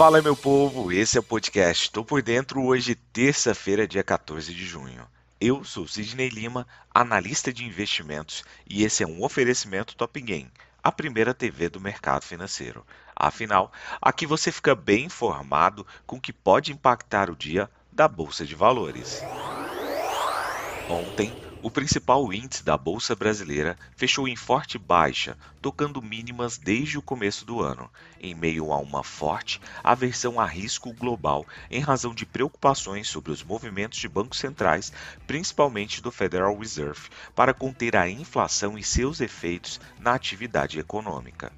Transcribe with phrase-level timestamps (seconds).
[0.00, 1.84] Fala, meu povo, esse é o podcast.
[1.84, 5.06] Estou por dentro hoje, terça-feira, dia 14 de junho.
[5.38, 10.50] Eu sou Sidney Lima, analista de investimentos, e esse é um oferecimento Top Game,
[10.82, 12.82] a primeira TV do mercado financeiro.
[13.14, 18.46] Afinal, aqui você fica bem informado com o que pode impactar o dia da Bolsa
[18.46, 19.22] de Valores.
[20.88, 21.30] Ontem,
[21.62, 27.44] o principal índice da Bolsa Brasileira fechou em forte baixa, tocando mínimas desde o começo
[27.44, 33.08] do ano, em meio a uma forte aversão a risco global em razão de preocupações
[33.08, 34.90] sobre os movimentos de bancos centrais,
[35.26, 41.52] principalmente do Federal Reserve, para conter a inflação e seus efeitos na atividade econômica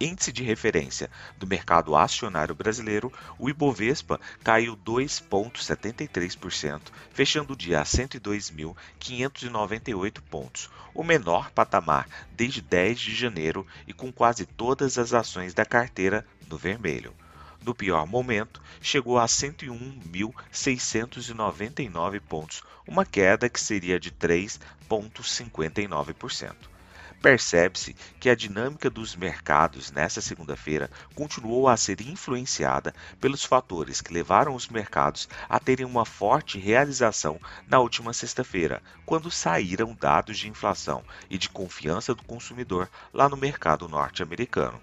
[0.00, 7.84] índice de referência do mercado acionário brasileiro, o Ibovespa caiu 2,73%, fechando o dia a
[7.84, 15.54] 102.598 pontos, o menor patamar desde 10 de janeiro e com quase todas as ações
[15.54, 17.14] da carteira no vermelho.
[17.64, 26.73] No pior momento, chegou a 101.699 pontos, uma queda que seria de 3,59%
[27.24, 34.12] percebe-se que a dinâmica dos mercados nesta segunda-feira continuou a ser influenciada pelos fatores que
[34.12, 40.50] levaram os mercados a terem uma forte realização na última sexta-feira, quando saíram dados de
[40.50, 44.78] inflação e de confiança do consumidor lá no mercado norte-americano.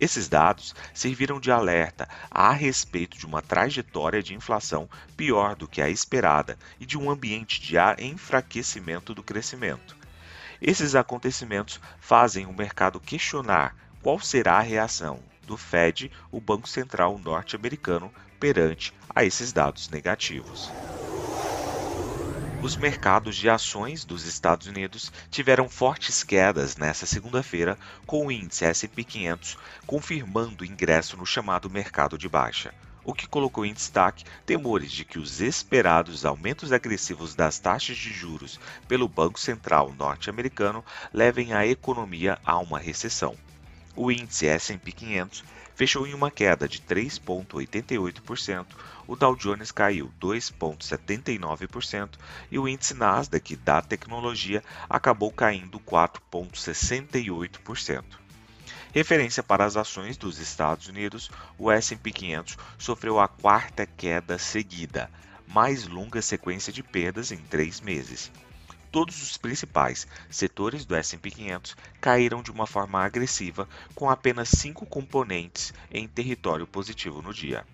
[0.00, 5.80] Esses dados serviram de alerta a respeito de uma trajetória de inflação pior do que
[5.80, 10.05] a esperada e de um ambiente de enfraquecimento do crescimento.
[10.60, 17.18] Esses acontecimentos fazem o mercado questionar qual será a reação do Fed, o Banco Central
[17.18, 20.70] norte-americano, perante a esses dados negativos.
[22.62, 28.64] Os mercados de ações dos Estados Unidos tiveram fortes quedas nesta segunda-feira, com o índice
[28.64, 32.72] S&P 500 confirmando o ingresso no chamado mercado de baixa
[33.06, 38.12] o que colocou em destaque temores de que os esperados aumentos agressivos das taxas de
[38.12, 38.58] juros
[38.88, 40.84] pelo Banco Central norte-americano
[41.14, 43.36] levem a economia a uma recessão.
[43.94, 45.44] O índice S&P 500
[45.76, 48.66] fechou em uma queda de 3,88%,
[49.06, 52.08] o Dow Jones caiu 2,79%
[52.50, 58.25] e o índice Nasdaq da tecnologia acabou caindo 4,68%.
[58.96, 65.10] Referência para as ações dos Estados Unidos, o S&P 500 sofreu a quarta queda seguida,
[65.46, 68.32] mais longa sequência de perdas em três meses.
[68.90, 74.86] Todos os principais setores do S&P 500 caíram de uma forma agressiva, com apenas cinco
[74.86, 77.66] componentes em território positivo no dia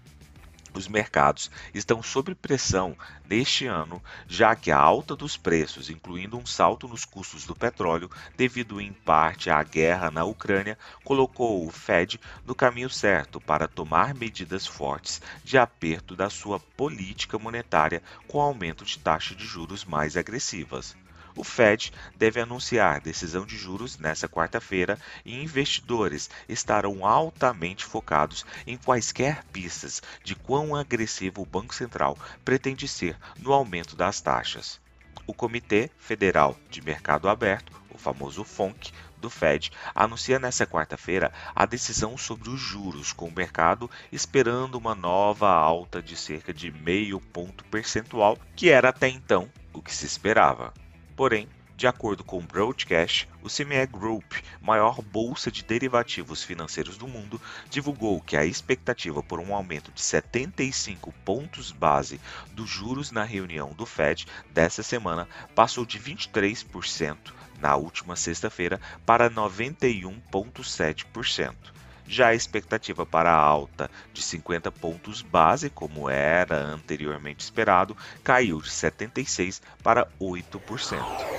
[0.78, 6.46] os mercados estão sob pressão neste ano, já que a alta dos preços, incluindo um
[6.46, 12.20] salto nos custos do petróleo, devido em parte à guerra na Ucrânia, colocou o Fed
[12.44, 18.84] no caminho certo para tomar medidas fortes de aperto da sua política monetária com aumento
[18.84, 20.96] de taxa de juros mais agressivas.
[21.34, 28.76] O Fed deve anunciar decisão de juros nesta quarta-feira e investidores estarão altamente focados em
[28.76, 34.78] quaisquer pistas de quão agressivo o Banco Central pretende ser no aumento das taxas.
[35.26, 41.64] O Comitê Federal de Mercado Aberto, o famoso FONC, do Fed anuncia nesta quarta-feira a
[41.64, 47.20] decisão sobre os juros, com o mercado esperando uma nova alta de cerca de meio
[47.20, 50.74] ponto percentual, que era até então o que se esperava.
[51.14, 51.46] Porém,
[51.76, 57.40] de acordo com o Broadcast, o CME Group, maior bolsa de derivativos financeiros do mundo,
[57.68, 62.20] divulgou que a expectativa por um aumento de 75 pontos base
[62.52, 67.16] dos juros na reunião do Fed desta semana passou de 23%
[67.58, 71.81] na última sexta-feira para 91,7%.
[72.06, 78.60] Já a expectativa para a alta de 50 pontos base, como era anteriormente esperado, caiu
[78.60, 81.32] de 76 para 8%.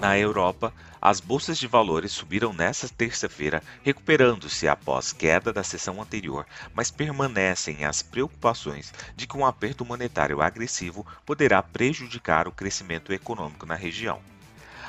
[0.00, 6.46] Na Europa, as bolsas de valores subiram nesta terça-feira, recuperando-se após queda da sessão anterior,
[6.74, 13.64] mas permanecem as preocupações de que um aperto monetário agressivo poderá prejudicar o crescimento econômico
[13.64, 14.20] na região.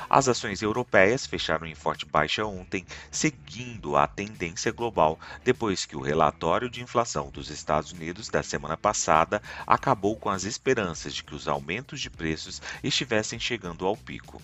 [0.08, 6.00] As ações europeias fecharam em forte baixa ontem, seguindo a tendência global depois que o
[6.00, 11.34] relatório de inflação dos Estados Unidos da semana passada acabou com as esperanças de que
[11.34, 14.40] os aumentos de preços estivessem chegando ao pico.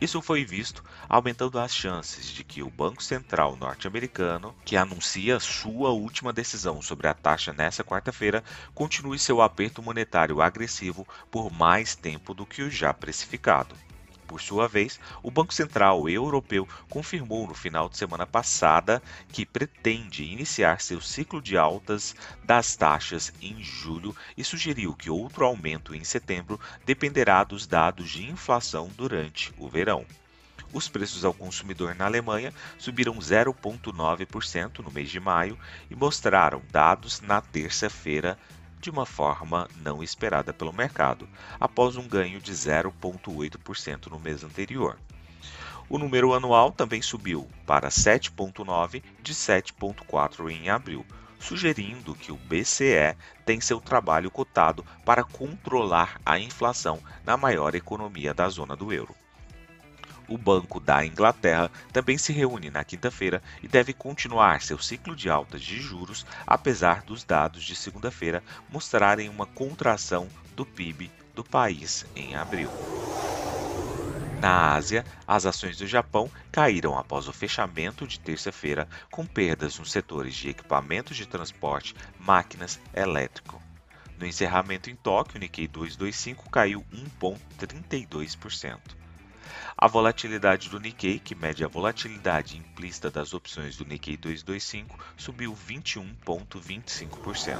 [0.00, 5.90] Isso foi visto aumentando as chances de que o Banco Central norte-americano, que anuncia sua
[5.90, 8.42] última decisão sobre a taxa nesta quarta-feira,
[8.74, 13.76] continue seu aperto monetário agressivo por mais tempo do que o já precificado.
[14.32, 20.24] Por sua vez, o Banco Central Europeu confirmou no final de semana passada que pretende
[20.24, 26.02] iniciar seu ciclo de altas das taxas em julho e sugeriu que outro aumento em
[26.02, 30.06] setembro dependerá dos dados de inflação durante o verão.
[30.72, 35.58] Os preços ao consumidor na Alemanha subiram 0,9% no mês de maio
[35.90, 38.38] e mostraram dados na terça-feira
[38.82, 41.28] de uma forma não esperada pelo mercado,
[41.60, 44.98] após um ganho de 0,8% no mês anterior.
[45.88, 51.06] O número anual também subiu para 7,9% de 7,4% em abril,
[51.38, 58.34] sugerindo que o BCE tem seu trabalho cotado para controlar a inflação na maior economia
[58.34, 59.14] da zona do euro.
[60.28, 65.28] O Banco da Inglaterra também se reúne na quinta-feira e deve continuar seu ciclo de
[65.28, 72.06] altas de juros, apesar dos dados de segunda-feira mostrarem uma contração do PIB do país
[72.14, 72.68] em abril.
[74.40, 79.92] Na Ásia, as ações do Japão caíram após o fechamento de terça-feira, com perdas nos
[79.92, 83.62] setores de equipamentos de transporte, máquinas, elétrico.
[84.18, 89.01] No encerramento em Tóquio, o Nikkei 225 caiu 1,32%.
[89.82, 95.52] A volatilidade do Nikkei, que mede a volatilidade implícita das opções do Nikkei 225, subiu
[95.52, 97.58] 21,25%.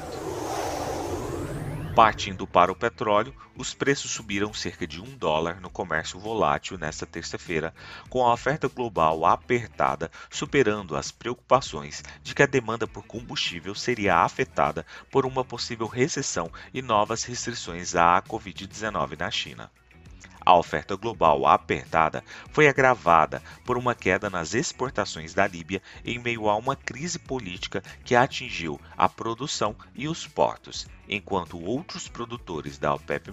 [1.96, 7.04] Partindo para o petróleo, os preços subiram cerca de um dólar no comércio volátil nesta
[7.04, 7.74] terça-feira,
[8.08, 14.18] com a oferta global apertada, superando as preocupações de que a demanda por combustível seria
[14.18, 19.68] afetada por uma possível recessão e novas restrições à Covid-19 na China.
[20.44, 26.48] A oferta global apertada foi agravada por uma queda nas exportações da Líbia em meio
[26.48, 32.92] a uma crise política que atingiu a produção e os portos, enquanto outros produtores da
[32.92, 33.30] OPEP+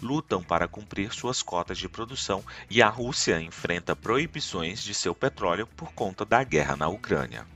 [0.00, 5.66] lutam para cumprir suas cotas de produção e a Rússia enfrenta proibições de seu petróleo
[5.66, 7.46] por conta da guerra na Ucrânia.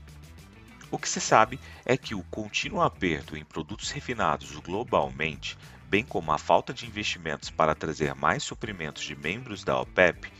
[0.91, 5.57] O que se sabe é que o contínuo aperto em produtos refinados globalmente
[5.89, 10.31] bem como a falta de investimentos para trazer mais suprimentos de membros da OPEP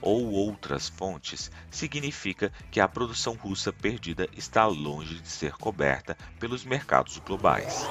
[0.00, 6.64] ou outras fontes, significa que a produção russa perdida está longe de ser coberta pelos
[6.64, 7.86] mercados globais.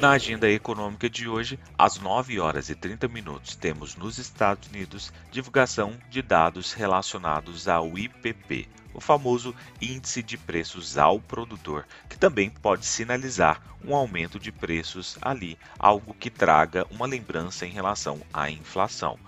[0.00, 5.12] Na agenda econômica de hoje, às 9 horas e 30 minutos, temos nos Estados Unidos
[5.30, 12.50] divulgação de dados relacionados ao IPP, o famoso índice de preços ao produtor, que também
[12.50, 18.50] pode sinalizar um aumento de preços ali, algo que traga uma lembrança em relação à
[18.50, 19.18] inflação.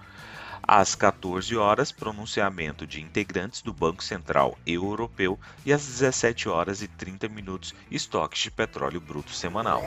[0.66, 6.88] Às 14 horas, pronunciamento de integrantes do Banco Central Europeu e às 17 horas e
[6.88, 9.82] 30 minutos, estoques de petróleo bruto semanal.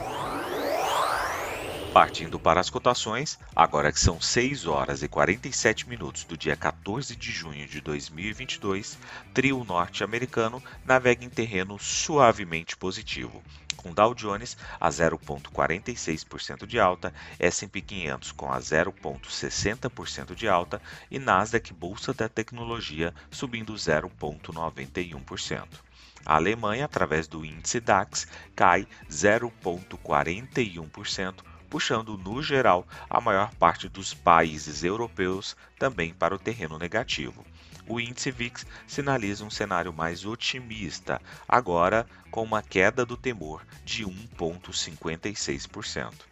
[1.92, 7.16] Partindo para as cotações, agora que são 6 horas e 47 minutos do dia 14
[7.16, 8.98] de junho de 2022,
[9.32, 13.42] trio norte-americano navega em terreno suavemente positivo,
[13.78, 21.18] com Dow Jones a 0,46% de alta, S&P 500 com a 0,60% de alta e
[21.18, 25.66] Nasdaq Bolsa da Tecnologia subindo 0,91%.
[26.26, 34.14] A Alemanha, através do índice DAX, cai 0,41%, puxando no geral a maior parte dos
[34.14, 37.44] países europeus também para o terreno negativo.
[37.86, 44.04] O índice VIX sinaliza um cenário mais otimista, agora com uma queda do temor de
[44.04, 46.28] 1,56%.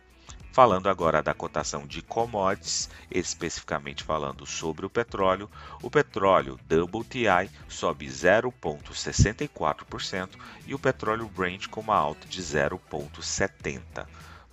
[0.56, 5.50] Falando agora da cotação de commodities, especificamente falando sobre o petróleo,
[5.82, 10.30] o petróleo WTI sobe 0,64%
[10.66, 14.06] e o petróleo Brent com uma alta de 0,70%.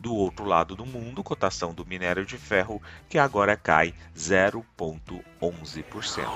[0.03, 6.27] Do outro lado do mundo, cotação do minério de ferro, que agora cai 0,11%.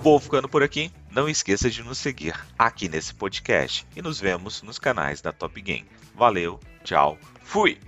[0.00, 0.92] Vou ficando por aqui.
[1.10, 5.60] Não esqueça de nos seguir aqui nesse podcast e nos vemos nos canais da Top
[5.60, 5.90] Game.
[6.14, 7.87] Valeu, tchau, fui!